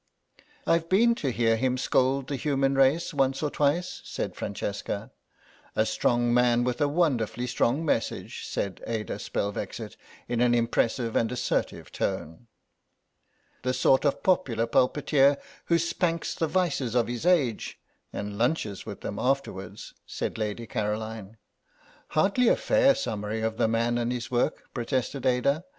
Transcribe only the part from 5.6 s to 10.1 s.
"A strong man with a wonderfully strong message," said Ada Spelvexit,